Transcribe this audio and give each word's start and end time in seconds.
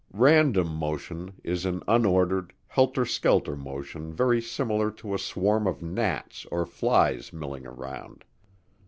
Random 0.15 0.67
motion 0.67 1.39
is 1.43 1.63
an 1.63 1.83
unordered, 1.87 2.53
helter 2.65 3.05
skelter 3.05 3.55
motion 3.55 4.11
very 4.11 4.41
similar 4.41 4.89
to 4.89 5.13
a 5.13 5.19
swarm 5.19 5.67
of 5.67 5.83
gnats 5.83 6.47
or 6.51 6.65
flies 6.65 7.31
milling 7.31 7.67
around. 7.67 8.25